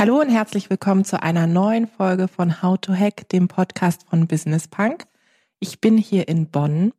[0.00, 4.26] Hallo und herzlich willkommen zu einer neuen Folge von How to Hack, dem Podcast von
[4.26, 5.04] Business Punk.
[5.58, 6.94] Ich bin hier in Bonn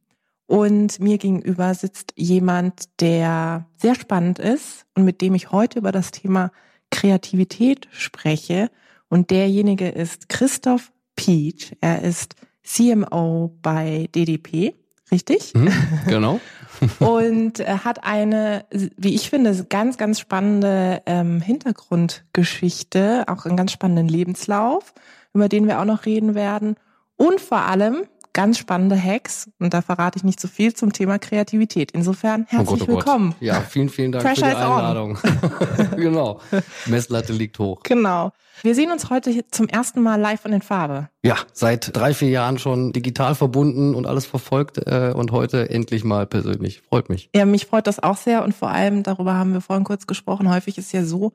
[0.46, 5.92] und mir gegenüber sitzt jemand, der sehr spannend ist und mit dem ich heute über
[5.92, 6.52] das Thema
[6.92, 8.70] Kreativität spreche.
[9.09, 11.76] Und derjenige ist Christoph Peach.
[11.81, 14.76] Er ist CMO bei DDP,
[15.12, 15.56] richtig?
[15.56, 15.73] Mhm,
[16.06, 16.40] genau.
[16.99, 18.66] und hat eine,
[18.98, 24.94] wie ich finde, ganz, ganz spannende ähm, Hintergrundgeschichte, auch einen ganz spannenden Lebenslauf,
[25.34, 26.75] über den wir auch noch reden werden.
[27.17, 28.03] Und vor allem
[28.34, 29.50] ganz spannende Hacks.
[29.60, 31.92] Und da verrate ich nicht so viel zum Thema Kreativität.
[31.92, 33.30] Insofern herzlich oh Gott, oh willkommen.
[33.32, 33.42] Gott.
[33.42, 35.18] Ja, vielen, vielen Dank Pressure für die Einladung.
[35.96, 36.40] genau.
[36.86, 37.82] Messlatte liegt hoch.
[37.84, 38.32] Genau.
[38.64, 41.09] Wir sehen uns heute zum ersten Mal live und in Farbe.
[41.24, 46.04] Ja, seit drei, vier Jahren schon digital verbunden und alles verfolgt äh, und heute endlich
[46.04, 46.82] mal persönlich.
[46.82, 47.30] Freut mich.
[47.36, 50.54] Ja, mich freut das auch sehr und vor allem, darüber haben wir vorhin kurz gesprochen,
[50.54, 51.34] häufig ist ja so,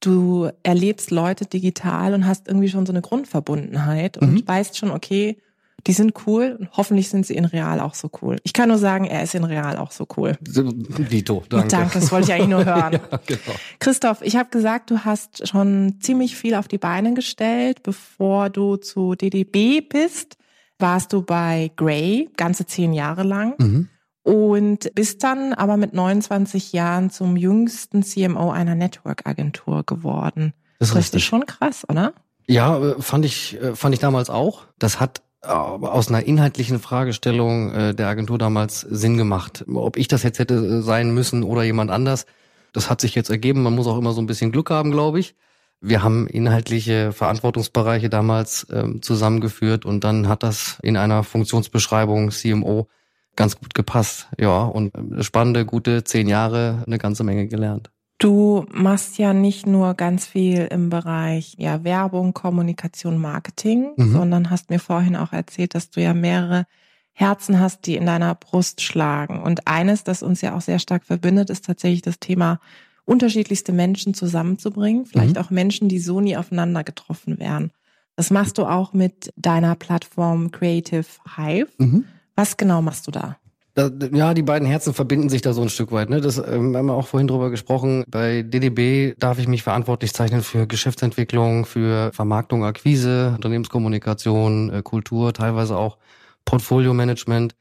[0.00, 4.42] du erlebst Leute digital und hast irgendwie schon so eine Grundverbundenheit und mhm.
[4.48, 5.38] weißt schon, okay,
[5.86, 8.36] die sind cool und hoffentlich sind sie in Real auch so cool.
[8.42, 10.36] Ich kann nur sagen, er ist in Real auch so cool.
[10.40, 11.68] Dito, danke.
[11.68, 12.94] Danke, das wollte ich eigentlich nur hören.
[12.94, 13.56] ja, genau.
[13.78, 18.76] Christoph, ich habe gesagt, du hast schon ziemlich viel auf die Beine gestellt, bevor du
[18.76, 20.36] zu DDB bist.
[20.78, 23.54] Warst du bei Gray ganze zehn Jahre lang.
[23.58, 23.88] Mhm.
[24.22, 30.52] Und bist dann aber mit 29 Jahren zum jüngsten CMO einer Network-Agentur geworden.
[30.80, 32.12] Das ist, das ist schon krass, oder?
[32.48, 34.64] Ja, äh, fand ich, äh, fand ich damals auch.
[34.78, 39.64] Das hat aus einer inhaltlichen Fragestellung äh, der Agentur damals Sinn gemacht.
[39.72, 42.26] Ob ich das jetzt hätte äh, sein müssen oder jemand anders,
[42.72, 43.62] das hat sich jetzt ergeben.
[43.62, 45.34] Man muss auch immer so ein bisschen Glück haben, glaube ich.
[45.80, 52.88] Wir haben inhaltliche Verantwortungsbereiche damals ähm, zusammengeführt und dann hat das in einer Funktionsbeschreibung CMO
[53.36, 54.28] ganz gut gepasst.
[54.38, 57.90] Ja, und äh, spannende, gute zehn Jahre, eine ganze Menge gelernt.
[58.18, 64.12] Du machst ja nicht nur ganz viel im Bereich ja, Werbung, Kommunikation, Marketing, mhm.
[64.12, 66.66] sondern hast mir vorhin auch erzählt, dass du ja mehrere
[67.12, 69.42] Herzen hast, die in deiner Brust schlagen.
[69.42, 72.60] Und eines, das uns ja auch sehr stark verbindet, ist tatsächlich das Thema,
[73.04, 75.06] unterschiedlichste Menschen zusammenzubringen.
[75.06, 75.42] Vielleicht mhm.
[75.42, 77.70] auch Menschen, die so nie aufeinander getroffen wären.
[78.16, 81.06] Das machst du auch mit deiner Plattform Creative
[81.36, 81.68] Hive.
[81.78, 82.04] Mhm.
[82.34, 83.36] Was genau machst du da?
[83.76, 86.08] Da, ja, die beiden Herzen verbinden sich da so ein Stück weit.
[86.08, 86.22] Ne?
[86.22, 88.04] Das ähm, haben wir auch vorhin drüber gesprochen.
[88.08, 95.34] Bei DDB darf ich mich verantwortlich zeichnen für Geschäftsentwicklung, für Vermarktung, Akquise, Unternehmenskommunikation, äh, Kultur,
[95.34, 95.98] teilweise auch
[96.46, 97.54] Portfolio-Management,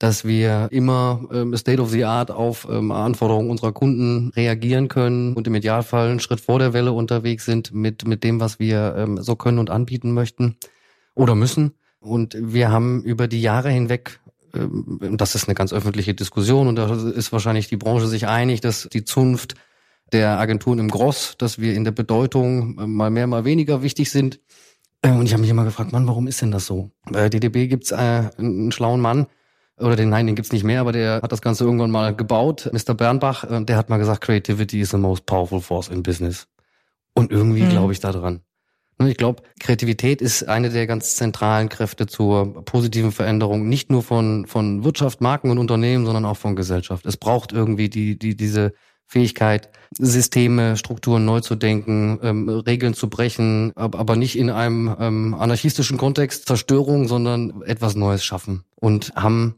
[0.00, 5.34] dass wir immer ähm, State of the Art auf ähm, Anforderungen unserer Kunden reagieren können
[5.34, 8.96] und im Idealfall einen Schritt vor der Welle unterwegs sind mit, mit dem, was wir
[8.96, 10.56] ähm, so können und anbieten möchten
[11.14, 11.74] oder müssen.
[12.00, 14.19] Und wir haben über die Jahre hinweg
[14.52, 18.88] das ist eine ganz öffentliche Diskussion und da ist wahrscheinlich die Branche sich einig, dass
[18.92, 19.54] die Zunft
[20.12, 24.10] der Agenturen im Gross, dass wir in der Bedeutung äh, mal mehr, mal weniger wichtig
[24.10, 24.40] sind.
[25.02, 26.90] Äh, und ich habe mich immer gefragt, Mann, warum ist denn das so?
[27.10, 29.26] Bei DDB gibt's äh, einen schlauen Mann,
[29.78, 32.70] oder den, nein, den gibt's nicht mehr, aber der hat das Ganze irgendwann mal gebaut,
[32.72, 32.92] Mr.
[32.92, 36.48] Bernbach, der hat mal gesagt, Creativity is the most powerful force in business.
[37.14, 37.70] Und irgendwie mhm.
[37.70, 38.34] glaube ich da dran.
[38.34, 38.40] Ne,
[39.08, 44.46] ich glaube, Kreativität ist eine der ganz zentralen Kräfte zur positiven Veränderung, nicht nur von,
[44.46, 47.06] von Wirtschaft, Marken und Unternehmen, sondern auch von Gesellschaft.
[47.06, 48.72] Es braucht irgendwie die, die, diese
[49.06, 55.34] Fähigkeit, Systeme, Strukturen neu zu denken, ähm, Regeln zu brechen, aber nicht in einem ähm,
[55.34, 58.62] anarchistischen Kontext Zerstörung, sondern etwas Neues schaffen.
[58.76, 59.56] Und haben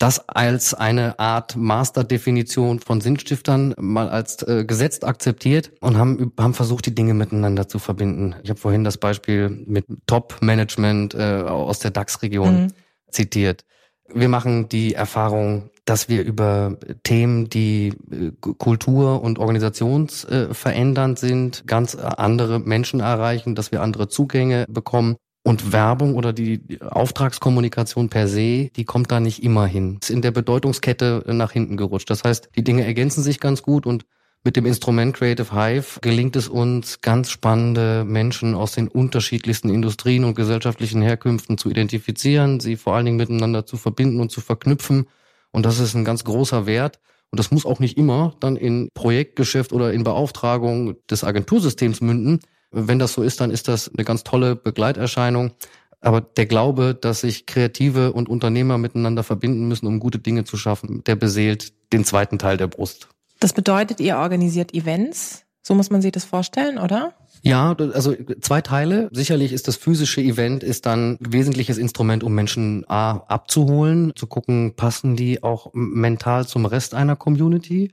[0.00, 6.54] das als eine Art Masterdefinition von Sinnstiftern mal als äh, gesetzt akzeptiert und haben, haben
[6.54, 8.34] versucht, die Dinge miteinander zu verbinden.
[8.42, 12.72] Ich habe vorhin das Beispiel mit Top-Management äh, aus der DAX-Region mhm.
[13.10, 13.66] zitiert.
[14.12, 21.94] Wir machen die Erfahrung, dass wir über Themen, die äh, Kultur- und organisationsverändernd sind, ganz
[21.94, 28.70] andere Menschen erreichen, dass wir andere Zugänge bekommen und Werbung oder die Auftragskommunikation per se,
[28.76, 29.98] die kommt da nicht immer hin.
[30.02, 32.10] Ist in der Bedeutungskette nach hinten gerutscht.
[32.10, 34.04] Das heißt, die Dinge ergänzen sich ganz gut und
[34.42, 40.24] mit dem Instrument Creative Hive gelingt es uns, ganz spannende Menschen aus den unterschiedlichsten Industrien
[40.24, 45.08] und gesellschaftlichen Herkünften zu identifizieren, sie vor allen Dingen miteinander zu verbinden und zu verknüpfen.
[45.50, 47.00] Und das ist ein ganz großer Wert.
[47.30, 52.40] Und das muss auch nicht immer dann in Projektgeschäft oder in Beauftragung des Agentursystems münden,
[52.70, 55.52] Wenn das so ist, dann ist das eine ganz tolle Begleiterscheinung.
[56.00, 60.56] Aber der Glaube, dass sich Kreative und Unternehmer miteinander verbinden müssen, um gute Dinge zu
[60.56, 63.08] schaffen, der beseelt den zweiten Teil der Brust.
[63.38, 65.44] Das bedeutet, ihr organisiert Events.
[65.62, 67.14] So muss man sich das vorstellen, oder?
[67.42, 69.08] Ja, also zwei Teile.
[69.12, 74.26] Sicherlich ist das physische Event ist dann ein wesentliches Instrument, um Menschen A, abzuholen, zu
[74.26, 77.92] gucken, passen die auch mental zum Rest einer Community?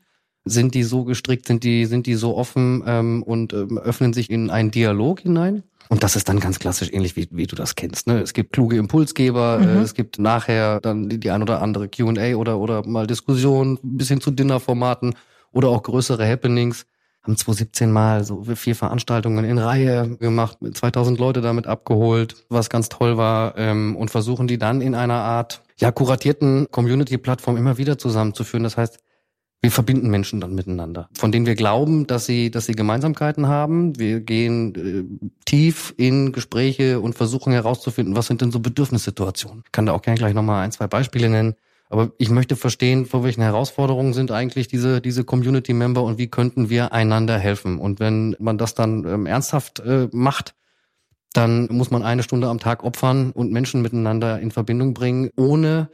[0.50, 4.30] Sind die so gestrickt, sind die, sind die so offen ähm, und ähm, öffnen sich
[4.30, 5.64] in einen Dialog hinein?
[5.90, 8.08] Und das ist dann ganz klassisch ähnlich, wie, wie du das kennst.
[8.08, 8.20] Ne?
[8.20, 9.68] Es gibt kluge Impulsgeber, mhm.
[9.68, 13.80] äh, es gibt nachher dann die, die ein oder andere Q&A oder, oder mal Diskussion
[13.82, 15.16] bis hin zu Dinnerformaten
[15.52, 16.86] oder auch größere Happenings
[17.28, 22.88] haben 2017 mal so vier Veranstaltungen in Reihe gemacht, 2000 Leute damit abgeholt, was ganz
[22.88, 27.98] toll war ähm, und versuchen die dann in einer Art ja kuratierten Community-Plattform immer wieder
[27.98, 28.64] zusammenzuführen.
[28.64, 29.00] Das heißt,
[29.62, 33.98] wir verbinden Menschen dann miteinander, von denen wir glauben, dass sie, dass sie Gemeinsamkeiten haben.
[33.98, 39.64] Wir gehen äh, tief in Gespräche und versuchen herauszufinden, was sind denn so Bedürfnissituationen.
[39.66, 41.56] Ich kann da auch gerne gleich nochmal ein, zwei Beispiele nennen.
[41.90, 46.70] Aber ich möchte verstehen, vor welchen Herausforderungen sind eigentlich diese, diese Community-Member und wie könnten
[46.70, 47.80] wir einander helfen.
[47.80, 50.54] Und wenn man das dann ähm, ernsthaft äh, macht,
[51.34, 55.90] dann muss man eine Stunde am Tag opfern und Menschen miteinander in Verbindung bringen, ohne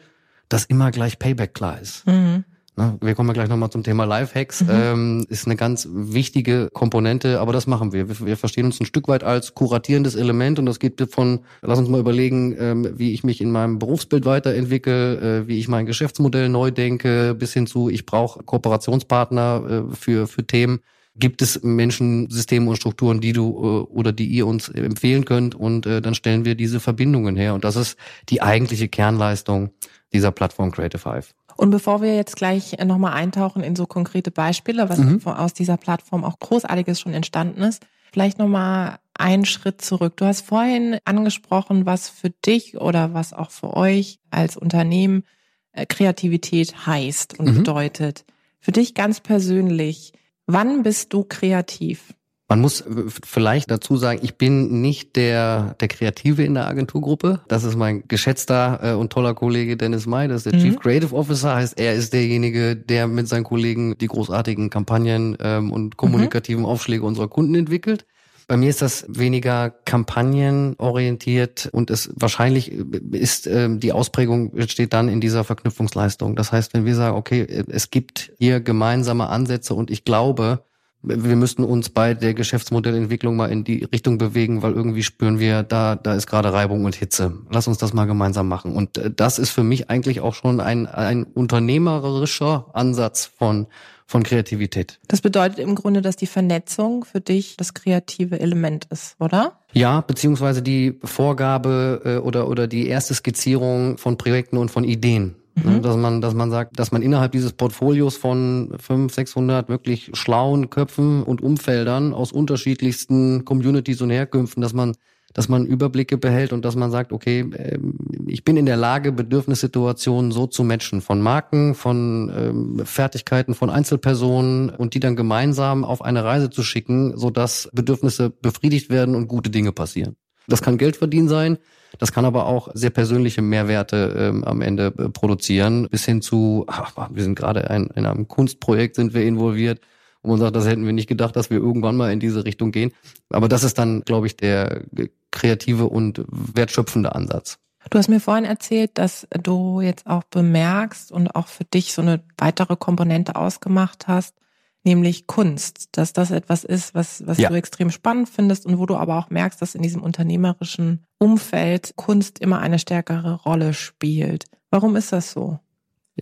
[0.50, 2.06] dass immer gleich Payback klar ist.
[2.08, 2.44] Mhm.
[2.76, 4.62] Ne, wir kommen ja gleich nochmal zum Thema Lifehacks.
[4.62, 4.70] Mhm.
[4.72, 8.10] Ähm, ist eine ganz wichtige Komponente, aber das machen wir.
[8.10, 8.26] wir.
[8.26, 8.38] wir.
[8.38, 12.00] verstehen uns ein Stück weit als kuratierendes Element und das geht von, lass uns mal
[12.00, 16.72] überlegen, ähm, wie ich mich in meinem Berufsbild weiterentwickle, äh, wie ich mein Geschäftsmodell neu
[16.72, 20.80] denke, bis hin zu, ich brauche Kooperationspartner äh, für, für Themen.
[21.16, 25.54] Gibt es Menschen, Systeme und Strukturen, die du äh, oder die ihr uns empfehlen könnt
[25.54, 27.98] und äh, dann stellen wir diese Verbindungen her und das ist
[28.30, 29.70] die eigentliche Kernleistung
[30.12, 31.28] dieser Plattform Creative Hive.
[31.56, 35.22] Und bevor wir jetzt gleich nochmal eintauchen in so konkrete Beispiele, was mhm.
[35.26, 40.18] aus dieser Plattform auch Großartiges schon entstanden ist, vielleicht nochmal einen Schritt zurück.
[40.18, 45.24] Du hast vorhin angesprochen, was für dich oder was auch für euch als Unternehmen
[45.72, 47.58] äh, Kreativität heißt und mhm.
[47.60, 48.26] bedeutet.
[48.60, 50.14] Für dich ganz persönlich,
[50.46, 52.14] wann bist du kreativ?
[52.54, 52.84] Man muss
[53.24, 57.42] vielleicht dazu sagen, ich bin nicht der, der Kreative in der Agenturgruppe.
[57.48, 60.64] Das ist mein geschätzter äh, und toller Kollege Dennis May, das ist der mhm.
[60.64, 65.72] Chief Creative Officer, heißt er ist derjenige, der mit seinen Kollegen die großartigen Kampagnen ähm,
[65.72, 66.70] und kommunikativen mhm.
[66.70, 68.06] Aufschläge unserer Kunden entwickelt.
[68.48, 72.72] Bei mir ist das weniger kampagnenorientiert und es wahrscheinlich
[73.12, 76.36] ist äh, die Ausprägung steht dann in dieser Verknüpfungsleistung.
[76.36, 80.66] Das heißt, wenn wir sagen, okay, es gibt hier gemeinsame Ansätze und ich glaube,
[81.04, 85.62] wir müssten uns bei der Geschäftsmodellentwicklung mal in die Richtung bewegen, weil irgendwie spüren wir,
[85.64, 87.34] da, da ist gerade Reibung und Hitze.
[87.52, 88.74] Lass uns das mal gemeinsam machen.
[88.74, 93.68] Und äh, das ist für mich eigentlich auch schon ein, ein unternehmerischer Ansatz von,
[94.06, 95.00] von Kreativität.
[95.10, 99.60] Das bedeutet im Grunde, dass die Vernetzung für dich das kreative Element ist, oder?
[99.74, 105.36] Ja, beziehungsweise die Vorgabe äh, oder, oder die erste Skizzierung von Projekten und von Ideen.
[105.56, 105.82] Ne, mhm.
[105.84, 110.72] Dass man, dass man sagt, dass man innerhalb dieses Portfolios von 500, 600 wirklich schlauen
[110.72, 114.94] Köpfen und Umfeldern aus unterschiedlichsten Communities und Herkünften, dass man,
[115.36, 119.12] dass man Überblicke behält und dass man sagt, okay, ähm, ich bin in der Lage,
[119.12, 125.86] Bedürfnissituationen so zu matchen von Marken, von ähm, Fertigkeiten von Einzelpersonen und die dann gemeinsam
[125.86, 130.16] auf eine Reise zu schicken, so dass Bedürfnisse befriedigt werden und gute Dinge passieren.
[130.48, 131.60] Das kann Geld verdienen sein.
[132.00, 136.66] Das kann aber auch sehr persönliche Mehrwerte ähm, am Ende äh, produzieren, bis hin zu,
[136.68, 139.82] ach, wir sind gerade ein, in einem Kunstprojekt sind wir involviert,
[140.22, 142.72] wo man sagt, das hätten wir nicht gedacht, dass wir irgendwann mal in diese Richtung
[142.72, 142.92] gehen.
[143.30, 144.84] Aber das ist dann, glaube ich, der
[145.32, 147.60] kreative und wertschöpfende Ansatz.
[147.90, 152.02] Du hast mir vorhin erzählt, dass du jetzt auch bemerkst und auch für dich so
[152.02, 154.36] eine weitere Komponente ausgemacht hast,
[154.84, 157.50] nämlich Kunst, dass das etwas ist, was, was ja.
[157.50, 161.94] du extrem spannend findest und wo du aber auch merkst, dass in diesem unternehmerischen Umfeld
[161.96, 164.46] Kunst immer eine stärkere Rolle spielt.
[164.70, 165.60] Warum ist das so?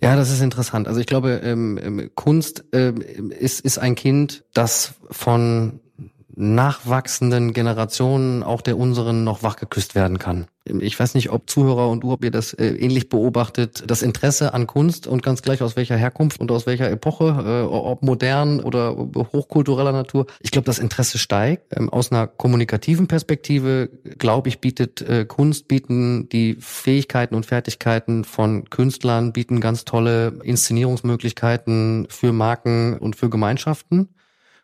[0.00, 0.88] Ja, das ist interessant.
[0.88, 5.80] Also ich glaube, ähm, ähm Kunst ähm, ist, ist ein Kind, das von
[6.34, 10.46] nachwachsenden Generationen, auch der unseren, noch wachgeküsst werden kann.
[10.64, 14.54] Ich weiß nicht, ob Zuhörer und du, ob ihr das äh, ähnlich beobachtet, das Interesse
[14.54, 18.60] an Kunst und ganz gleich aus welcher Herkunft und aus welcher Epoche, äh, ob modern
[18.60, 20.26] oder hochkultureller Natur.
[20.40, 21.76] Ich glaube, das Interesse steigt.
[21.76, 28.22] Ähm, aus einer kommunikativen Perspektive, glaube ich, bietet äh, Kunst, bieten die Fähigkeiten und Fertigkeiten
[28.22, 34.10] von Künstlern, bieten ganz tolle Inszenierungsmöglichkeiten für Marken und für Gemeinschaften.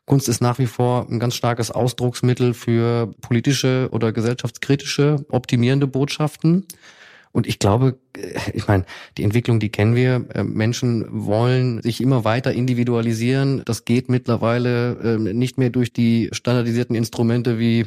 [0.09, 6.67] Kunst ist nach wie vor ein ganz starkes Ausdrucksmittel für politische oder gesellschaftskritische, optimierende Botschaften.
[7.31, 8.85] Und ich glaube, äh, ich meine,
[9.17, 10.27] die Entwicklung, die kennen wir.
[10.35, 13.63] Äh, Menschen wollen sich immer weiter individualisieren.
[13.65, 17.87] Das geht mittlerweile ähm, nicht mehr durch die standardisierten Instrumente wie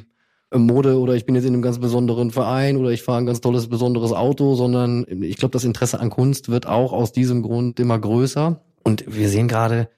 [0.52, 3.26] äh, Mode oder ich bin jetzt in einem ganz besonderen Verein oder ich fahre ein
[3.26, 7.42] ganz tolles, besonderes Auto, sondern ich glaube, das Interesse an Kunst wird auch aus diesem
[7.42, 8.62] Grund immer größer.
[8.84, 9.90] Und wir sehen gerade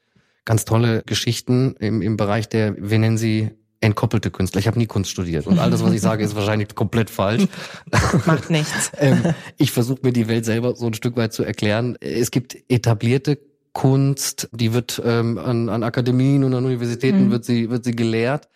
[0.46, 3.52] ganz tolle Geschichten im, im Bereich der, wir nennen sie
[3.84, 4.60] entkoppelte Künstler.
[4.60, 7.48] Ich habe nie Kunst studiert und alles, was ich sage, ist wahrscheinlich komplett falsch.
[8.26, 8.92] Macht nichts.
[8.98, 11.98] ähm, ich versuche mir die Welt selber so ein Stück weit zu erklären.
[12.00, 13.40] Es gibt etablierte
[13.74, 17.32] Kunst, die wird ähm, an, an Akademien und an Universitäten mhm.
[17.32, 18.48] wird sie wird sie gelehrt.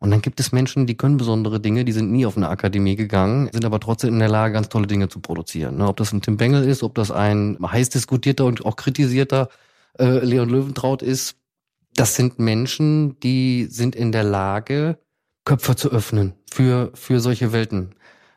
[0.00, 2.96] Und dann gibt es Menschen, die können besondere Dinge, die sind nie auf eine Akademie
[2.96, 5.76] gegangen, sind aber trotzdem in der Lage, ganz tolle Dinge zu produzieren.
[5.76, 5.86] Ne?
[5.86, 9.48] Ob das ein Tim Bengel ist, ob das ein heiß diskutierter und auch kritisierter
[9.98, 11.36] äh, Leon Löwentraut ist,
[11.94, 14.98] das sind Menschen, die sind in der Lage,
[15.44, 17.94] Köpfe zu öffnen für, für solche Welten.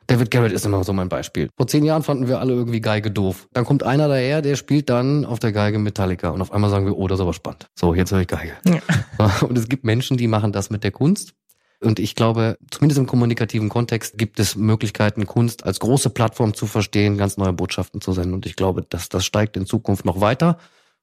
[0.08, 1.50] David Garrett ist immer so mein Beispiel.
[1.58, 3.48] Vor zehn Jahren fanden wir alle irgendwie Geige doof.
[3.54, 6.86] Dann kommt einer daher, der spielt dann auf der Geige Metallica und auf einmal sagen
[6.86, 7.68] wir, oh, das ist aber spannend.
[7.76, 8.54] So, jetzt höre ich Geige.
[8.66, 9.32] Ja.
[9.42, 11.34] Und es gibt Menschen, die machen das mit der Kunst.
[11.82, 16.68] Und ich glaube, zumindest im kommunikativen Kontext gibt es Möglichkeiten, Kunst als große Plattform zu
[16.68, 18.34] verstehen, ganz neue Botschaften zu senden.
[18.34, 20.58] Und ich glaube, dass das steigt in Zukunft noch weiter.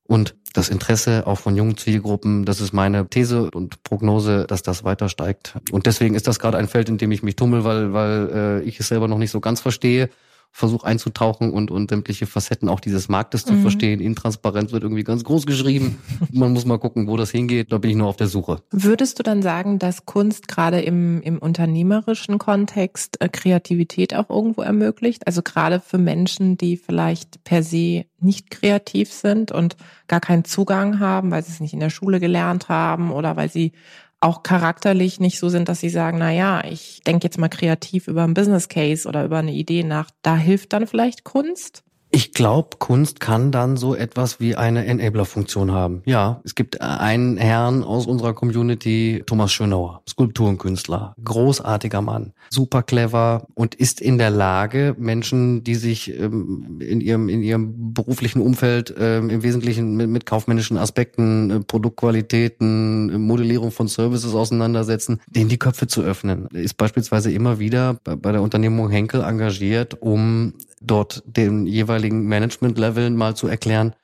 [0.05, 4.85] Und das Interesse auch von jungen Zielgruppen, das ist meine These und Prognose, dass das
[4.85, 5.55] weiter steigt.
[5.71, 8.63] Und deswegen ist das gerade ein Feld, in dem ich mich tummel, weil, weil äh,
[8.63, 10.11] ich es selber noch nicht so ganz verstehe
[10.55, 13.63] versuche einzutauchen und, und sämtliche Facetten auch dieses Marktes zu mhm.
[13.63, 14.01] verstehen.
[14.01, 15.99] Intransparenz wird irgendwie ganz groß geschrieben.
[16.31, 17.73] Man muss mal gucken, wo das hingeht.
[17.73, 18.63] Da bin ich nur auf der Suche.
[18.71, 24.61] Würdest du dann sagen, dass Kunst gerade im, im unternehmerischen Kontext äh, Kreativität auch irgendwo
[24.61, 25.27] ermöglicht?
[25.27, 31.01] Also gerade für Menschen, die vielleicht per se nicht kreativ sind und gar keinen Zugang
[31.01, 33.73] haben, weil sie es nicht in der Schule gelernt haben oder weil sie
[34.23, 38.09] auch charakterlich nicht so sind, dass sie sagen, na ja, ich denke jetzt mal kreativ
[38.09, 40.11] über einen Business Case oder über eine Idee nach.
[40.23, 41.83] Da hilft dann vielleicht Kunst?
[42.15, 46.03] Ich glaube, Kunst kann dann so etwas wie eine Enabler-Funktion haben.
[46.05, 53.47] Ja, es gibt einen Herrn aus unserer Community, Thomas Schönauer, Skulpturenkünstler, großartiger Mann, super clever
[53.55, 58.95] und ist in der Lage, Menschen, die sich ähm, in ihrem in ihrem beruflichen Umfeld
[58.99, 65.59] ähm, im Wesentlichen mit, mit kaufmännischen Aspekten, äh, Produktqualitäten, Modellierung von Services auseinandersetzen, denen die
[65.59, 66.49] Köpfe zu öffnen.
[66.53, 70.53] Ist beispielsweise immer wieder bei der Unternehmung Henkel engagiert, um
[70.87, 73.95] dort den jeweiligen Management-Leveln mal zu erklären,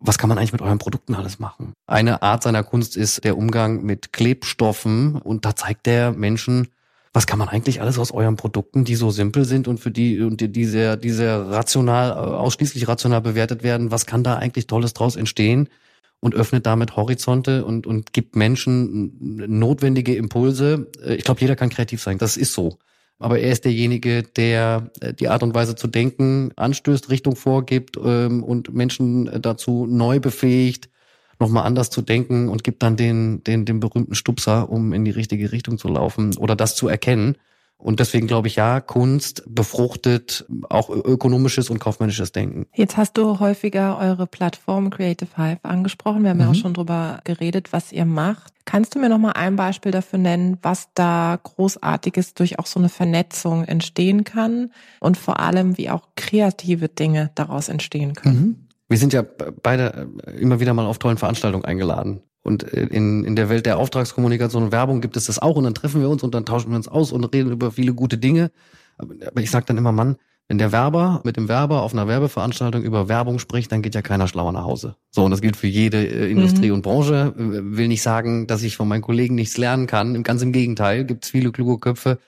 [0.00, 1.72] was kann man eigentlich mit euren Produkten alles machen?
[1.86, 6.68] Eine Art seiner Kunst ist der Umgang mit Klebstoffen und da zeigt der Menschen,
[7.12, 10.20] was kann man eigentlich alles aus euren Produkten, die so simpel sind und für die
[10.20, 14.66] und die, die sehr, die sehr rational, ausschließlich rational bewertet werden, was kann da eigentlich
[14.66, 15.68] Tolles draus entstehen?
[16.20, 20.90] Und öffnet damit Horizonte und, und gibt Menschen notwendige Impulse.
[21.06, 22.18] Ich glaube, jeder kann kreativ sein.
[22.18, 22.78] Das ist so
[23.18, 27.96] aber er ist derjenige, der äh, die Art und Weise zu denken anstößt, Richtung vorgibt
[28.02, 30.88] ähm, und Menschen äh, dazu neu befähigt,
[31.40, 35.10] nochmal anders zu denken und gibt dann den, den, den berühmten Stupser, um in die
[35.10, 37.36] richtige Richtung zu laufen oder das zu erkennen.
[37.78, 42.66] Und deswegen glaube ich, ja, Kunst befruchtet auch ökonomisches und kaufmännisches Denken.
[42.74, 46.24] Jetzt hast du häufiger eure Plattform Creative Hive angesprochen.
[46.24, 46.42] Wir haben mhm.
[46.42, 46.58] ja auch mhm.
[46.58, 48.52] schon drüber geredet, was ihr macht.
[48.64, 52.80] Kannst du mir noch mal ein Beispiel dafür nennen, was da großartiges durch auch so
[52.80, 58.40] eine Vernetzung entstehen kann und vor allem, wie auch kreative Dinge daraus entstehen können?
[58.40, 58.68] Mhm.
[58.88, 59.22] Wir sind ja
[59.62, 62.22] beide immer wieder mal auf tollen Veranstaltungen eingeladen.
[62.42, 65.64] Und äh, in, in der Welt der Auftragskommunikation und Werbung gibt es das auch und
[65.64, 68.18] dann treffen wir uns und dann tauschen wir uns aus und reden über viele gute
[68.18, 68.50] Dinge.
[68.96, 70.16] Aber ich sage dann immer, Mann,
[70.48, 74.00] wenn der Werber mit dem Werber auf einer Werbeveranstaltung über Werbung spricht, dann geht ja
[74.00, 74.96] keiner schlauer nach Hause.
[75.10, 76.74] So, und das gilt für jede äh, Industrie mhm.
[76.74, 77.34] und Branche.
[77.36, 80.22] Will nicht sagen, dass ich von meinen Kollegen nichts lernen kann.
[80.22, 82.18] Ganz im Gegenteil, gibt es viele kluge Köpfe,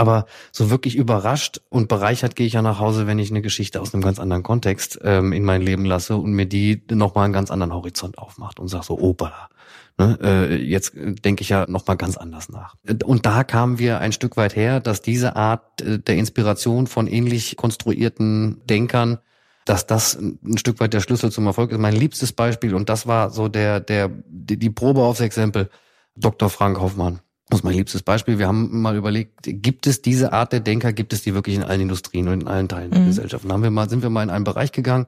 [0.00, 3.82] aber so wirklich überrascht und bereichert gehe ich ja nach Hause, wenn ich eine Geschichte
[3.82, 7.34] aus einem ganz anderen Kontext ähm, in mein Leben lasse und mir die nochmal einen
[7.34, 9.50] ganz anderen Horizont aufmacht und sag so, opa,
[9.98, 12.76] ne, äh, jetzt denke ich ja nochmal ganz anders nach.
[13.04, 17.06] Und da kamen wir ein Stück weit her, dass diese Art äh, der Inspiration von
[17.06, 19.18] ähnlich konstruierten Denkern
[19.66, 21.78] dass das ein Stück weit der Schlüssel zum Erfolg ist.
[21.78, 25.68] Mein liebstes Beispiel, und das war so der, der, die Probe aufs Exempel,
[26.16, 26.48] Dr.
[26.48, 27.20] Frank Hoffmann.
[27.50, 28.38] Das ist mein liebstes Beispiel.
[28.38, 31.64] Wir haben mal überlegt, gibt es diese Art der Denker, gibt es die wirklich in
[31.64, 33.06] allen Industrien und in allen Teilen der mhm.
[33.06, 33.44] Gesellschaft?
[33.44, 35.06] Und haben wir mal, sind wir mal in einen Bereich gegangen,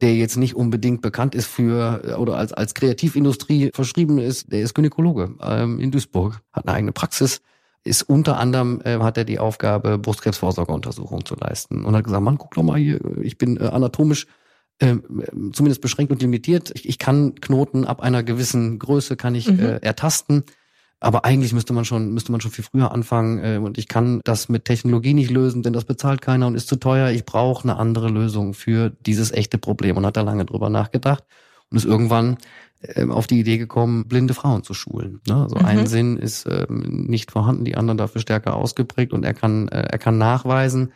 [0.00, 4.52] der jetzt nicht unbedingt bekannt ist für oder als, als Kreativindustrie verschrieben ist.
[4.52, 7.42] Der ist Gynäkologe ähm, in Duisburg, hat eine eigene Praxis,
[7.84, 12.38] ist unter anderem, äh, hat er die Aufgabe, Brustkrebsvorsorgeuntersuchungen zu leisten und hat gesagt, Mann,
[12.38, 14.26] guck doch mal hier, ich bin äh, anatomisch
[14.80, 14.96] äh,
[15.52, 16.72] zumindest beschränkt und limitiert.
[16.74, 19.60] Ich, ich kann Knoten ab einer gewissen Größe kann ich mhm.
[19.60, 20.44] äh, ertasten
[21.00, 23.38] Aber eigentlich müsste man schon, müsste man schon viel früher anfangen.
[23.38, 26.68] Äh, und ich kann das mit Technologie nicht lösen, denn das bezahlt keiner und ist
[26.68, 27.10] zu teuer.
[27.10, 31.24] Ich brauche eine andere Lösung für dieses echte Problem und hat da lange drüber nachgedacht
[31.70, 32.38] und ist irgendwann
[32.82, 35.20] ähm, auf die Idee gekommen, blinde Frauen zu schulen.
[35.28, 35.36] Ne?
[35.36, 35.64] Also mhm.
[35.64, 39.86] ein Sinn ist ähm, nicht vorhanden, die anderen dafür stärker ausgeprägt und er kann, äh,
[39.90, 40.92] er kann nachweisen,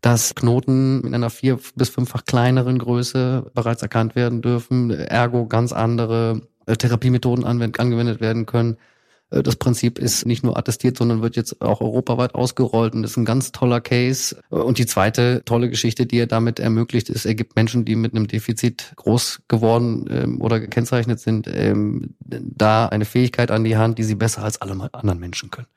[0.00, 5.72] dass Knoten in einer vier- bis fünffach kleineren Größe bereits erkannt werden dürfen, ergo ganz
[5.72, 8.78] andere äh, Therapiemethoden angewendet werden können äh,
[9.30, 13.24] das Prinzip ist nicht nur attestiert, sondern wird jetzt auch europaweit ausgerollt und ist ein
[13.24, 14.36] ganz toller Case.
[14.48, 18.14] Und die zweite tolle Geschichte, die er damit ermöglicht, ist, er gibt Menschen, die mit
[18.14, 23.98] einem Defizit groß geworden ähm, oder gekennzeichnet sind, ähm, da eine Fähigkeit an die Hand,
[23.98, 25.68] die sie besser als alle anderen Menschen können.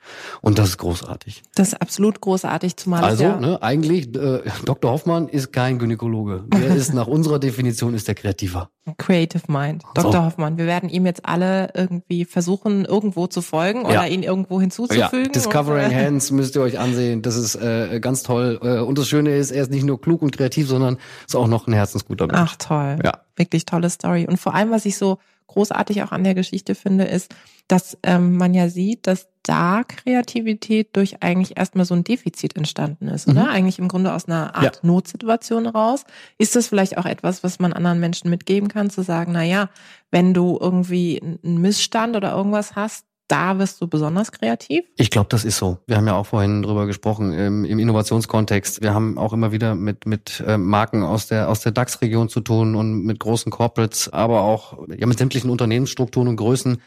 [0.41, 1.43] Und das ist großartig.
[1.55, 4.91] Das ist absolut großartig, zumal also ja ne, eigentlich äh, Dr.
[4.91, 6.45] Hoffmann ist kein Gynäkologe.
[6.47, 8.69] Der ist nach unserer Definition ist der kreativer.
[8.97, 9.83] Creative Mind.
[9.93, 10.11] Dr.
[10.11, 10.23] So.
[10.23, 14.05] Hoffmann, wir werden ihm jetzt alle irgendwie versuchen, irgendwo zu folgen oder ja.
[14.05, 15.25] ihn irgendwo hinzuzufügen.
[15.25, 15.31] Ja.
[15.31, 17.21] Discovering und, Hands müsst ihr euch ansehen.
[17.21, 18.59] Das ist äh, ganz toll.
[18.61, 21.47] Äh, und das Schöne ist, er ist nicht nur klug und kreativ, sondern ist auch
[21.47, 22.39] noch ein herzensguter Mensch.
[22.41, 22.97] Ach toll.
[23.03, 23.19] Ja.
[23.37, 24.27] Wirklich tolle Story.
[24.27, 25.17] Und vor allem, was ich so
[25.53, 27.33] großartig auch an der Geschichte finde, ist,
[27.67, 33.07] dass ähm, man ja sieht, dass da Kreativität durch eigentlich erstmal so ein Defizit entstanden
[33.07, 33.43] ist, oder?
[33.43, 33.49] Mhm.
[33.49, 34.81] Eigentlich im Grunde aus einer Art ja.
[34.83, 36.05] Notsituation raus.
[36.37, 39.69] Ist das vielleicht auch etwas, was man anderen Menschen mitgeben kann, zu sagen, na ja,
[40.11, 44.83] wenn du irgendwie einen Missstand oder irgendwas hast, da wirst du besonders kreativ?
[44.97, 45.77] Ich glaube, das ist so.
[45.87, 48.81] Wir haben ja auch vorhin drüber gesprochen im, im Innovationskontext.
[48.81, 52.41] Wir haben auch immer wieder mit mit äh, Marken aus der aus der DAX-Region zu
[52.41, 56.79] tun und mit großen Corporates, aber auch ja mit sämtlichen Unternehmensstrukturen und Größen,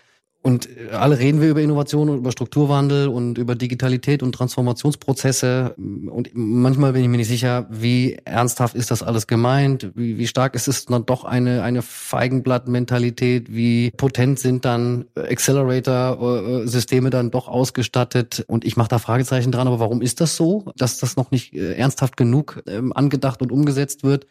[0.46, 5.74] und äh, alle reden wir über Innovation und über Strukturwandel und über Digitalität und Transformationsprozesse.
[5.76, 9.90] Und manchmal bin ich mir nicht sicher, wie ernsthaft ist das alles gemeint?
[9.96, 13.52] Wie, wie stark ist es dann doch eine, eine Feigenblatt-Mentalität?
[13.52, 18.44] Wie potent sind dann Accelerator-Systeme dann doch ausgestattet?
[18.46, 21.54] Und ich mache da Fragezeichen dran, aber warum ist das so, dass das noch nicht
[21.54, 24.28] äh, ernsthaft genug ähm, angedacht und umgesetzt wird?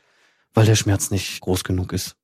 [0.54, 2.16] Weil der Schmerz nicht groß genug ist.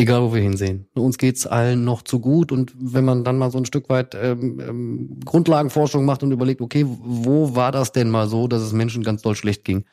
[0.00, 0.86] Egal, wo wir hinsehen.
[0.94, 2.52] Uns geht's allen noch zu gut.
[2.52, 6.60] Und wenn man dann mal so ein Stück weit ähm, ähm, Grundlagenforschung macht und überlegt,
[6.60, 9.84] okay, wo war das denn mal so, dass es Menschen ganz doll schlecht ging?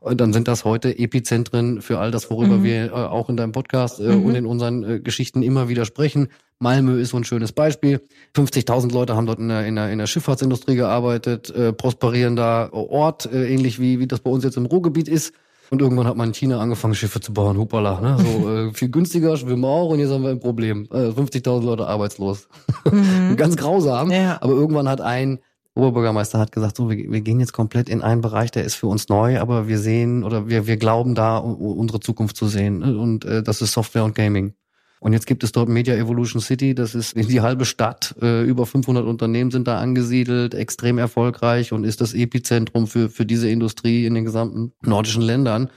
[0.00, 2.64] Und dann sind das heute Epizentren für all das, worüber mhm.
[2.64, 4.24] wir äh, auch in deinem Podcast äh, mhm.
[4.24, 6.26] und in unseren äh, Geschichten immer wieder sprechen.
[6.58, 8.00] Malmö ist so ein schönes Beispiel.
[8.34, 13.26] 50.000 Leute haben dort in der, in der, in der Schifffahrtsindustrie gearbeitet, äh, prosperierender Ort,
[13.32, 15.34] äh, ähnlich wie, wie das bei uns jetzt im Ruhrgebiet ist.
[15.72, 17.56] Und irgendwann hat man in China angefangen, Schiffe zu bauen.
[17.56, 18.18] Hupala, ne?
[18.18, 20.86] So äh, viel günstiger, schwimmen auch und jetzt haben wir ein Problem.
[20.92, 22.46] Äh, 50.000 Leute arbeitslos.
[22.90, 23.36] Mhm.
[23.38, 24.10] Ganz grausam.
[24.10, 24.36] Ja.
[24.42, 25.38] Aber irgendwann hat ein
[25.74, 28.86] Oberbürgermeister hat gesagt, so, wir, wir gehen jetzt komplett in einen Bereich, der ist für
[28.88, 32.82] uns neu, aber wir sehen oder wir, wir glauben da, unsere Zukunft zu sehen.
[32.82, 34.52] Und äh, das ist Software und Gaming.
[35.02, 38.66] Und jetzt gibt es dort Media Evolution City, das ist die halbe Stadt, äh, über
[38.66, 44.06] 500 Unternehmen sind da angesiedelt, extrem erfolgreich und ist das Epizentrum für, für diese Industrie
[44.06, 45.70] in den gesamten nordischen Ländern.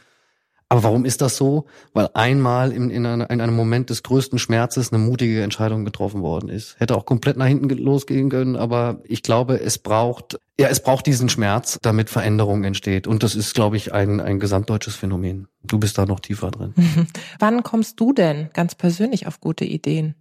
[0.69, 1.65] Aber warum ist das so?
[1.93, 6.23] Weil einmal in, in, einer, in einem Moment des größten Schmerzes eine mutige Entscheidung getroffen
[6.23, 6.79] worden ist.
[6.79, 11.05] Hätte auch komplett nach hinten losgehen können, aber ich glaube, es braucht, ja, es braucht
[11.05, 13.05] diesen Schmerz, damit Veränderung entsteht.
[13.05, 15.47] Und das ist, glaube ich, ein, ein gesamtdeutsches Phänomen.
[15.63, 16.73] Du bist da noch tiefer drin.
[17.39, 20.15] Wann kommst du denn ganz persönlich auf gute Ideen?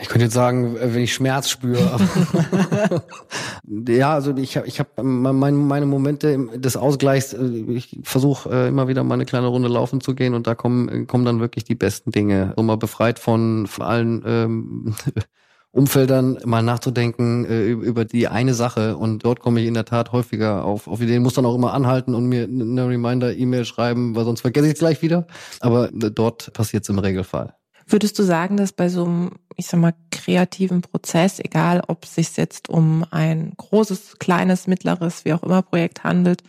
[0.00, 1.98] Ich könnte jetzt sagen, wenn ich Schmerz spüre.
[3.64, 7.32] ja, also ich habe ich hab meine, meine Momente des Ausgleichs.
[7.32, 10.54] Äh, ich versuche äh, immer wieder mal eine kleine Runde laufen zu gehen und da
[10.54, 12.52] kommen kommen dann wirklich die besten Dinge.
[12.56, 14.94] So mal befreit von, von allen ähm,
[15.72, 20.12] Umfeldern mal nachzudenken äh, über die eine Sache und dort komme ich in der Tat
[20.12, 24.24] häufiger auf, auf Ideen, muss dann auch immer anhalten und mir eine Reminder-E-Mail schreiben, weil
[24.24, 25.26] sonst vergesse ich es gleich wieder.
[25.60, 27.57] Aber dort passiert es im Regelfall.
[27.90, 32.14] Würdest du sagen, dass bei so einem, ich sag mal, kreativen Prozess, egal ob es
[32.14, 36.42] sich jetzt um ein großes, kleines, mittleres, wie auch immer Projekt handelt,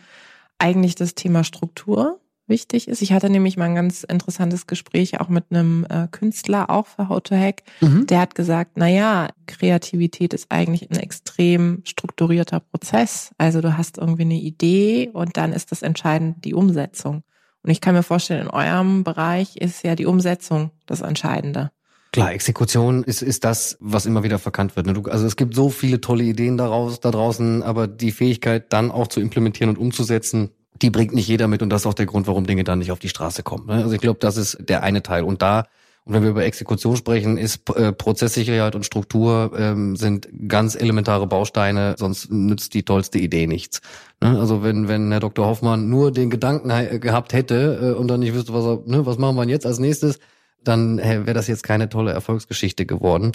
[0.58, 3.00] eigentlich das Thema Struktur wichtig ist.
[3.00, 7.08] Ich hatte nämlich mal ein ganz interessantes Gespräch auch mit einem äh, Künstler, auch für
[7.08, 7.62] How to Hack.
[7.80, 8.06] Mhm.
[8.06, 13.30] Der hat gesagt, na ja, Kreativität ist eigentlich ein extrem strukturierter Prozess.
[13.38, 17.22] Also du hast irgendwie eine Idee und dann ist das entscheidend die Umsetzung.
[17.62, 21.70] Und ich kann mir vorstellen, in eurem Bereich ist ja die Umsetzung das Entscheidende.
[22.12, 24.86] Klar, Exekution ist, ist das, was immer wieder verkannt wird.
[24.86, 25.00] Ne?
[25.10, 29.06] Also es gibt so viele tolle Ideen daraus, da draußen, aber die Fähigkeit dann auch
[29.06, 30.50] zu implementieren und umzusetzen,
[30.82, 32.90] die bringt nicht jeder mit und das ist auch der Grund, warum Dinge dann nicht
[32.90, 33.66] auf die Straße kommen.
[33.66, 33.74] Ne?
[33.74, 35.22] Also ich glaube, das ist der eine Teil.
[35.22, 35.66] Und da,
[36.04, 41.26] und wenn wir über Exekution sprechen, ist äh, Prozesssicherheit und Struktur ähm, sind ganz elementare
[41.26, 43.80] Bausteine, sonst nützt die tollste Idee nichts.
[44.22, 44.38] Ne?
[44.38, 45.46] Also wenn, wenn Herr Dr.
[45.46, 49.18] Hoffmann nur den Gedanken gehabt hätte äh, und dann nicht wüsste, was er, ne, was
[49.18, 50.18] machen wir jetzt als nächstes,
[50.64, 53.32] dann wäre das jetzt keine tolle Erfolgsgeschichte geworden.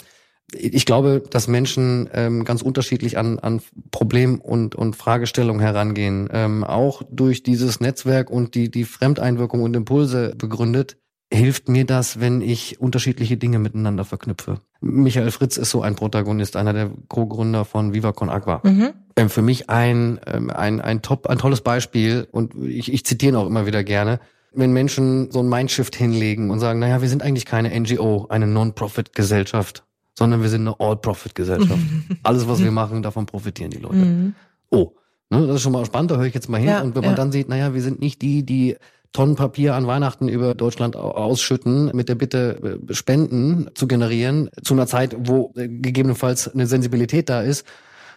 [0.52, 6.28] ich glaube, dass Menschen ähm, ganz unterschiedlich an, an Problem- und, und Fragestellungen herangehen.
[6.32, 10.98] Ähm, auch durch dieses Netzwerk und die, die Fremdeinwirkung und Impulse begründet,
[11.32, 14.60] hilft mir das, wenn ich unterschiedliche Dinge miteinander verknüpfe.
[14.80, 18.60] Michael Fritz ist so ein Protagonist, einer der Co-Gründer von Viva Con Agua.
[18.62, 18.92] Mhm.
[19.16, 23.32] Ähm, für mich ein, ähm, ein, ein top, ein tolles Beispiel und ich, ich zitiere
[23.32, 24.20] ihn auch immer wieder gerne.
[24.52, 28.46] Wenn Menschen so ein Mindshift hinlegen und sagen, naja, wir sind eigentlich keine NGO, eine
[28.46, 29.84] Non-Profit-Gesellschaft,
[30.14, 31.80] sondern wir sind eine All-Profit-Gesellschaft.
[32.22, 33.96] Alles, was wir machen, davon profitieren die Leute.
[33.96, 34.34] Mhm.
[34.70, 34.92] Oh,
[35.28, 36.68] ne, das ist schon mal spannend, da höre ich jetzt mal hin.
[36.68, 37.16] Ja, und wenn man ja.
[37.16, 38.76] dann sieht, naja, wir sind nicht die, die
[39.16, 44.74] Tonnen Papier an Weihnachten über Deutschland ausschütten, mit der Bitte äh, Spenden zu generieren, zu
[44.74, 47.66] einer Zeit, wo äh, gegebenenfalls eine Sensibilität da ist,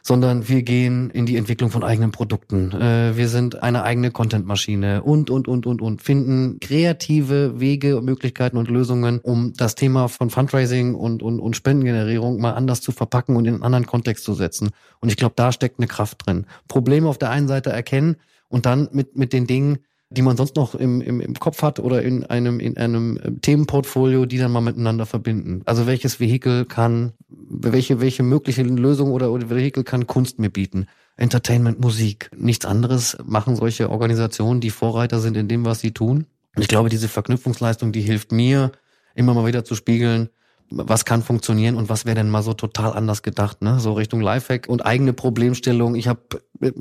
[0.01, 2.73] sondern wir gehen in die Entwicklung von eigenen Produkten.
[2.73, 8.57] Äh, wir sind eine eigene Contentmaschine und, und, und, und, und finden kreative Wege, Möglichkeiten
[8.57, 13.37] und Lösungen, um das Thema von Fundraising und, und, und Spendengenerierung mal anders zu verpacken
[13.37, 14.71] und in einen anderen Kontext zu setzen.
[14.99, 16.45] Und ich glaube, da steckt eine Kraft drin.
[16.67, 18.17] Probleme auf der einen Seite erkennen
[18.49, 19.77] und dann mit, mit den Dingen
[20.09, 23.31] die man sonst noch im, im, im Kopf hat oder in einem, in einem äh,
[23.41, 25.61] Themenportfolio, die dann mal miteinander verbinden.
[25.65, 30.87] Also welches Vehikel kann, welche, welche mögliche Lösung oder, oder Vehikel kann Kunst mir bieten?
[31.15, 32.31] Entertainment, Musik.
[32.35, 36.25] Nichts anderes machen solche Organisationen, die Vorreiter sind in dem, was sie tun.
[36.55, 38.71] Und ich glaube, diese Verknüpfungsleistung, die hilft mir,
[39.13, 40.29] immer mal wieder zu spiegeln,
[40.71, 43.79] was kann funktionieren und was wäre denn mal so total anders gedacht, ne?
[43.79, 45.95] So Richtung Lifehack und eigene Problemstellung.
[45.95, 46.21] Ich habe
[46.61, 46.71] äh,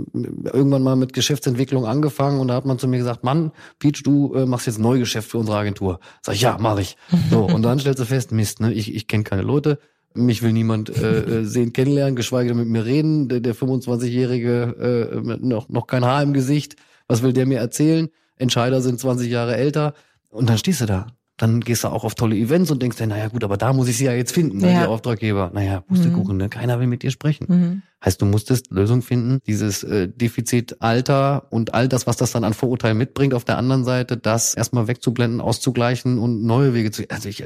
[0.53, 4.35] irgendwann mal mit Geschäftsentwicklung angefangen und da hat man zu mir gesagt, Mann, Peach, du
[4.35, 6.01] äh, machst jetzt Neugeschäft für unsere Agentur.
[6.22, 6.96] Sag ich, ja, mache ich.
[7.31, 8.72] So, und dann stellst du fest, Mist, ne?
[8.72, 9.79] Ich, ich kenne keine Leute,
[10.14, 13.29] mich will niemand äh, äh sehen, kennenlernen, geschweige denn mit mir reden.
[13.29, 16.77] Der, der 25-Jährige äh, noch, noch kein Haar im Gesicht.
[17.07, 18.09] Was will der mir erzählen?
[18.37, 19.94] Entscheider sind 20 Jahre älter.
[20.31, 21.07] Und dann stehst du da
[21.38, 23.88] dann gehst du auch auf tolle Events und denkst dir, naja gut, aber da muss
[23.88, 24.81] ich sie ja jetzt finden, ne, ja.
[24.81, 25.53] die Auftraggeber.
[25.55, 26.42] Naja, Pustekuchen, mhm.
[26.42, 26.48] ne?
[26.48, 27.46] keiner will mit dir sprechen.
[27.48, 27.83] Mhm.
[28.05, 32.42] Heißt, du musstest Lösung finden, dieses äh, Defizit Alter und all das, was das dann
[32.42, 37.05] an Vorurteilen mitbringt, auf der anderen Seite, das erstmal wegzublenden, auszugleichen und neue Wege zu...
[37.09, 37.44] Also ich,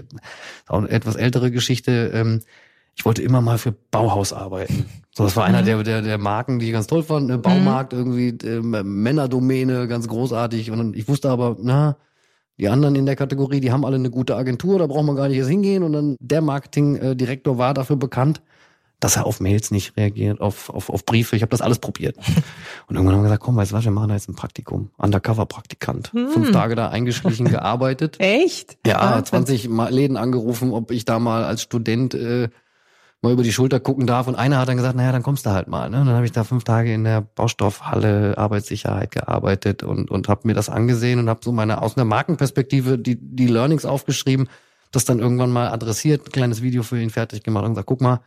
[0.69, 2.41] auch eine etwas ältere Geschichte, ähm,
[2.95, 4.87] ich wollte immer mal für Bauhaus arbeiten.
[5.15, 5.67] So, das war einer mhm.
[5.67, 7.27] der, der, der Marken, die ich ganz toll fand.
[7.27, 7.37] Ne?
[7.37, 7.99] Baumarkt, mhm.
[7.99, 10.71] irgendwie äh, Männerdomäne, ganz großartig.
[10.71, 11.97] Und ich wusste aber, na,
[12.59, 15.29] die anderen in der Kategorie, die haben alle eine gute Agentur, da braucht man gar
[15.29, 15.83] nicht erst hingehen.
[15.83, 18.43] Und dann der Marketingdirektor war dafür bekannt,
[19.01, 21.35] dass er auf Mails nicht reagiert, auf, auf, auf Briefe.
[21.35, 22.17] Ich habe das alles probiert.
[22.87, 24.91] Und irgendwann haben wir gesagt, komm, weißt du was, wir machen da jetzt ein Praktikum.
[24.97, 26.13] Undercover-Praktikant.
[26.13, 26.29] Hm.
[26.29, 28.17] Fünf Tage da eingeschlichen, gearbeitet.
[28.21, 28.79] Echt?
[28.87, 32.49] Ja, 20 Läden angerufen, ob ich da mal als Student äh,
[33.23, 34.27] mal über die Schulter gucken darf.
[34.27, 35.89] Und einer hat dann gesagt, naja, dann kommst du halt mal.
[35.89, 36.01] Ne?
[36.01, 40.47] Und dann habe ich da fünf Tage in der Baustoffhalle Arbeitssicherheit gearbeitet und, und habe
[40.47, 44.49] mir das angesehen und habe so meine aus einer Markenperspektive die, die Learnings aufgeschrieben,
[44.91, 48.01] das dann irgendwann mal adressiert, ein kleines Video für ihn fertig gemacht und gesagt, guck
[48.01, 48.21] mal,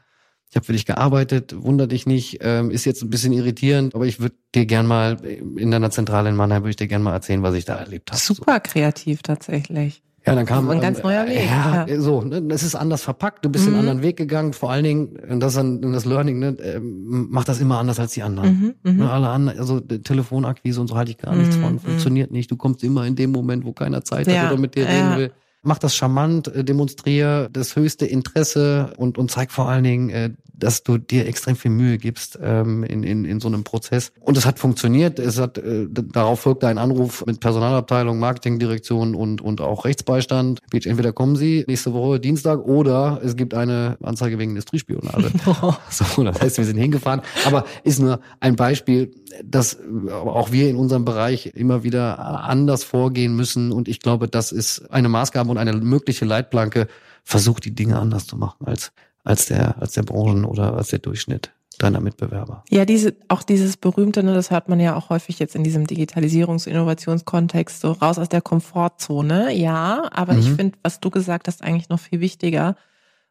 [0.50, 4.06] ich habe für dich gearbeitet, wunder dich nicht, ähm, ist jetzt ein bisschen irritierend, aber
[4.06, 7.14] ich würde dir gern mal in deiner Zentrale in Mannheim würde ich dir gern mal
[7.14, 8.22] erzählen, was ich da erlebt habe.
[8.22, 8.72] Super so.
[8.72, 10.02] kreativ tatsächlich.
[10.26, 11.48] Ja, dann kam ein ganz neuer Weg.
[11.48, 12.02] Ja, ja.
[12.02, 13.74] so, ne, es ist anders verpackt, du bist mhm.
[13.74, 14.54] einen anderen Weg gegangen.
[14.54, 18.00] Vor allen Dingen, und das ist dann das Learning, ne, äh, macht das immer anders
[18.00, 18.76] als die anderen.
[18.84, 21.74] Mhm, mhm, ne, alle anderen, also Telefonakquise und so halte ich gar nichts mhm, von,
[21.74, 21.80] mhm.
[21.80, 22.50] funktioniert nicht.
[22.50, 25.18] Du kommst immer in dem Moment, wo keiner Zeit ja, hat oder mit dir reden
[25.18, 25.32] will
[25.66, 30.30] mach das charmant, äh, demonstriere das höchste Interesse und, und zeig vor allen Dingen, äh,
[30.58, 34.12] dass du dir extrem viel Mühe gibst ähm, in, in, in so einem Prozess.
[34.22, 35.20] Und es hat funktioniert.
[35.20, 40.60] Es hat äh, darauf folgte ein Anruf mit Personalabteilung, Marketingdirektion und, und auch Rechtsbeistand.
[40.72, 45.32] Entweder kommen Sie nächste Woche Dienstag oder es gibt eine Anzeige wegen Industriespionage.
[45.90, 47.22] so, das heißt, wir sind hingefahren.
[47.46, 49.12] Aber ist nur ein Beispiel,
[49.44, 49.78] dass
[50.10, 53.72] auch wir in unserem Bereich immer wieder anders vorgehen müssen.
[53.72, 56.88] Und ich glaube, das ist eine Maßgabe und eine mögliche Leitplanke,
[57.24, 58.92] versucht die Dinge anders zu machen als,
[59.24, 62.64] als der, als der Branchen oder als der Durchschnitt deiner Mitbewerber.
[62.70, 65.86] Ja, diese, auch dieses berühmte, ne, das hört man ja auch häufig jetzt in diesem
[65.86, 69.54] Digitalisierungs- Innovationskontext, so raus aus der Komfortzone.
[69.54, 70.40] Ja, aber mhm.
[70.40, 72.76] ich finde, was du gesagt hast, eigentlich noch viel wichtiger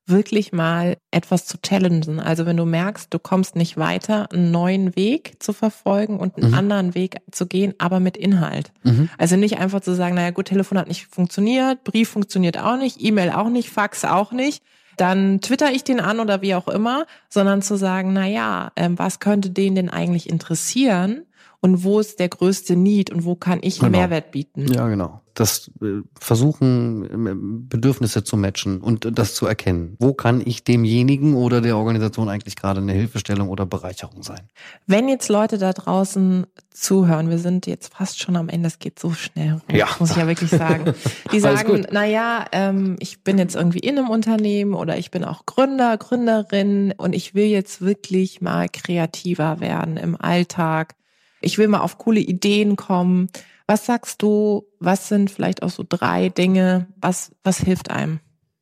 [0.07, 2.21] wirklich mal etwas zu challengen.
[2.21, 6.51] Also wenn du merkst, du kommst nicht weiter, einen neuen Weg zu verfolgen und einen
[6.51, 6.55] mhm.
[6.55, 8.73] anderen Weg zu gehen, aber mit Inhalt.
[8.83, 9.09] Mhm.
[9.19, 13.03] Also nicht einfach zu sagen, naja gut, Telefon hat nicht funktioniert, Brief funktioniert auch nicht,
[13.03, 14.63] E-Mail auch nicht, Fax auch nicht.
[14.97, 18.99] Dann twitter ich den an oder wie auch immer, sondern zu sagen, na ja, ähm,
[18.99, 21.23] was könnte den denn eigentlich interessieren?
[21.65, 23.97] und wo ist der größte Need und wo kann ich genau.
[23.97, 24.71] Mehrwert bieten.
[24.71, 25.23] Ja, genau.
[25.35, 29.97] Das äh, Versuchen, ähm, Bedürfnisse zu matchen und das zu erkennen.
[29.99, 34.49] Wo kann ich demjenigen oder der Organisation eigentlich gerade eine Hilfestellung oder Bereicherung sein?
[34.87, 38.99] Wenn jetzt Leute da draußen zuhören, wir sind jetzt fast schon am Ende, es geht
[38.99, 39.89] so schnell, ja.
[39.99, 40.95] muss ich ja wirklich sagen.
[41.33, 45.25] Die sagen, na ja, ähm, ich bin jetzt irgendwie in einem Unternehmen oder ich bin
[45.25, 50.95] auch Gründer, Gründerin und ich will jetzt wirklich mal kreativer werden im Alltag.
[51.41, 53.29] Ich will mal auf coole Ideen kommen.
[53.67, 58.21] Was sagst du, was sind vielleicht auch so drei Dinge, was, was hilft einem?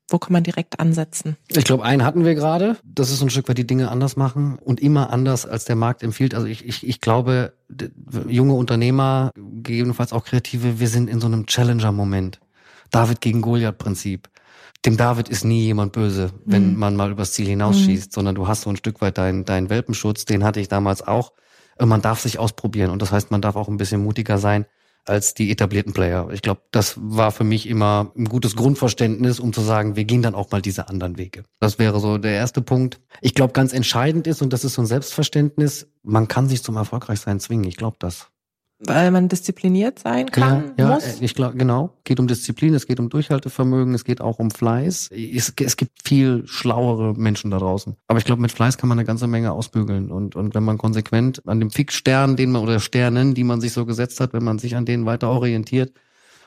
[0.08, 1.36] Wo kann man direkt ansetzen?
[1.48, 2.76] Ich glaube, einen hatten wir gerade.
[2.84, 6.02] Das ist ein Stück weit die Dinge anders machen und immer anders, als der Markt
[6.02, 6.34] empfiehlt.
[6.34, 7.54] Also ich, ich, ich glaube,
[8.28, 12.40] junge Unternehmer, gegebenenfalls auch Kreative, wir sind in so einem Challenger-Moment.
[12.90, 14.28] David gegen Goliath-Prinzip.
[14.84, 16.78] Dem David ist nie jemand böse, wenn mhm.
[16.78, 18.14] man mal übers Ziel hinausschießt, mhm.
[18.14, 21.32] sondern du hast so ein Stück weit deinen deinen Welpenschutz, den hatte ich damals auch.
[21.80, 24.66] Man darf sich ausprobieren und das heißt, man darf auch ein bisschen mutiger sein
[25.04, 26.28] als die etablierten Player.
[26.32, 30.22] Ich glaube, das war für mich immer ein gutes Grundverständnis, um zu sagen, wir gehen
[30.22, 31.44] dann auch mal diese anderen Wege.
[31.60, 33.00] Das wäre so der erste Punkt.
[33.20, 36.76] Ich glaube, ganz entscheidend ist, und das ist so ein Selbstverständnis, man kann sich zum
[36.76, 37.64] Erfolgreichsein zwingen.
[37.64, 38.31] Ich glaube das
[38.86, 40.72] weil man diszipliniert sein kann.
[40.76, 41.20] Ja, ja muss.
[41.20, 41.90] ich glaube, genau.
[42.04, 45.10] Geht um Disziplin, es geht um Durchhaltevermögen, es geht auch um Fleiß.
[45.12, 47.96] Es, es gibt viel schlauere Menschen da draußen.
[48.08, 50.10] Aber ich glaube, mit Fleiß kann man eine ganze Menge ausbügeln.
[50.10, 53.72] Und, und wenn man konsequent an dem Fixstern, den man oder Sternen, die man sich
[53.72, 55.92] so gesetzt hat, wenn man sich an denen weiter orientiert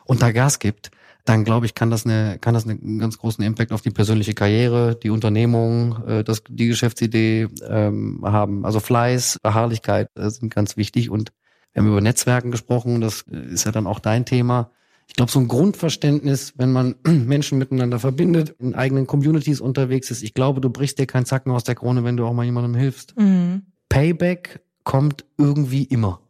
[0.06, 0.92] und da Gas gibt,
[1.26, 4.36] dann glaube ich, kann das eine, kann das einen ganz großen Impact auf die persönliche
[4.36, 8.64] Karriere, die Unternehmung, äh, das, die Geschäftsidee ähm, haben.
[8.64, 11.32] Also Fleiß, Beharrlichkeit äh, sind ganz wichtig und
[11.76, 14.72] wir haben über Netzwerken gesprochen, das ist ja dann auch dein Thema.
[15.08, 20.24] Ich glaube, so ein Grundverständnis, wenn man Menschen miteinander verbindet, in eigenen Communities unterwegs ist,
[20.24, 22.76] ich glaube, du brichst dir keinen Zacken aus der Krone, wenn du auch mal jemandem
[22.76, 23.18] hilfst.
[23.20, 23.64] Mhm.
[23.90, 26.22] Payback kommt irgendwie immer.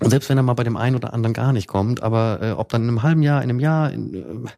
[0.00, 2.50] Und selbst wenn er mal bei dem einen oder anderen gar nicht kommt, aber äh,
[2.52, 4.50] ob dann in einem halben Jahr, in einem Jahr, in, äh,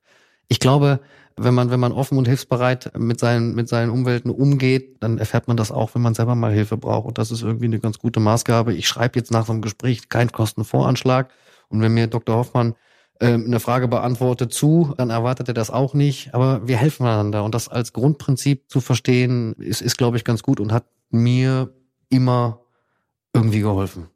[0.49, 1.01] ich glaube,
[1.39, 5.49] wenn man, wenn man offen und hilfsbereit mit seinen, mit seinen Umwelten umgeht, dann erfährt
[5.49, 7.07] man das auch, wenn man selber mal Hilfe braucht.
[7.07, 8.73] Und das ist irgendwie eine ganz gute Maßgabe.
[8.73, 11.31] Ich schreibe jetzt nach so einem Gespräch keinen Kostenvoranschlag.
[11.69, 12.37] Und wenn mir Dr.
[12.37, 12.75] Hoffmann
[13.21, 16.33] äh, eine Frage beantwortet zu, dann erwartet er das auch nicht.
[16.35, 17.45] Aber wir helfen einander.
[17.45, 21.75] Und das als Grundprinzip zu verstehen, ist, ist glaube ich, ganz gut und hat mir
[22.09, 22.61] immer
[23.35, 24.09] irgendwie geholfen.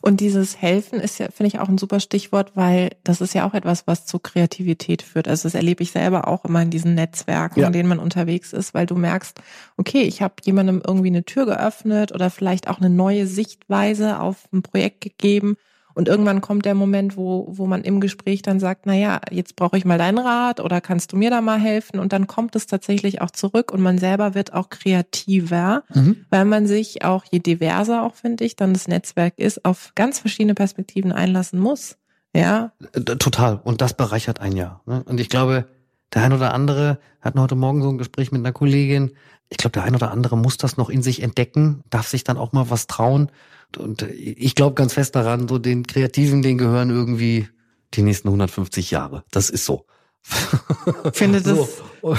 [0.00, 3.46] Und dieses Helfen ist ja, finde ich, auch ein super Stichwort, weil das ist ja
[3.46, 5.28] auch etwas, was zu Kreativität führt.
[5.28, 7.66] Also das erlebe ich selber auch immer in diesen Netzwerken, ja.
[7.66, 9.40] in denen man unterwegs ist, weil du merkst,
[9.76, 14.48] okay, ich habe jemandem irgendwie eine Tür geöffnet oder vielleicht auch eine neue Sichtweise auf
[14.52, 15.56] ein Projekt gegeben
[15.94, 19.56] und irgendwann kommt der Moment, wo, wo man im Gespräch dann sagt, na ja, jetzt
[19.56, 21.98] brauche ich mal deinen Rat oder kannst du mir da mal helfen?
[21.98, 26.24] Und dann kommt es tatsächlich auch zurück und man selber wird auch kreativer, mhm.
[26.30, 30.18] weil man sich auch, je diverser auch, finde ich, dann das Netzwerk ist, auf ganz
[30.18, 31.96] verschiedene Perspektiven einlassen muss.
[32.34, 32.72] Ja.
[32.92, 33.60] Äh, total.
[33.62, 34.82] Und das bereichert ein Jahr.
[34.86, 35.02] Ne?
[35.06, 35.66] Und ich glaube,
[36.14, 39.12] der ein oder andere hatten heute Morgen so ein Gespräch mit einer Kollegin.
[39.48, 42.36] Ich glaube, der ein oder andere muss das noch in sich entdecken, darf sich dann
[42.36, 43.30] auch mal was trauen
[43.78, 47.48] und ich glaube ganz fest daran, so den Kreativen, den gehören irgendwie
[47.94, 49.24] die nächsten 150 Jahre.
[49.30, 49.86] Das ist so.
[51.12, 51.56] Finde das.
[52.00, 52.16] So.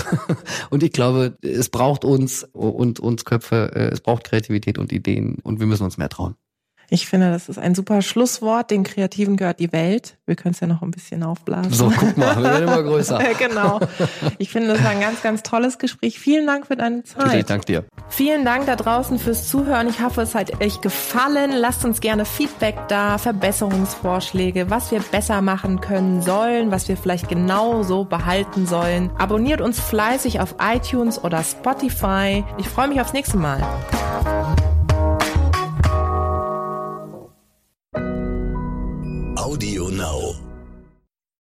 [0.69, 5.38] Und ich glaube, es braucht uns und uns Köpfe, äh, es braucht Kreativität und Ideen
[5.43, 6.36] und wir müssen uns mehr trauen.
[6.89, 8.72] Ich finde, das ist ein super Schlusswort.
[8.72, 10.17] Den Kreativen gehört die Welt.
[10.26, 11.74] Wir können es ja noch ein bisschen aufblasen.
[11.74, 13.19] So, guck mal, wir werden immer größer.
[13.39, 13.80] genau.
[14.38, 16.19] Ich finde, das war ein ganz, ganz tolles Gespräch.
[16.19, 17.34] Vielen Dank für deine Zeit.
[17.34, 17.86] Ich danke dir.
[18.10, 19.88] Vielen Dank da draußen fürs Zuhören.
[19.88, 21.52] Ich hoffe, es hat euch gefallen.
[21.52, 27.30] Lasst uns gerne Feedback da, Verbesserungsvorschläge, was wir besser machen können sollen, was wir vielleicht
[27.30, 29.10] genauso behalten sollen.
[29.17, 32.43] Abonniert uns fleißig auf iTunes oder Spotify.
[32.58, 33.62] Ich freue mich aufs nächste Mal.
[39.54, 40.33] Audio Now.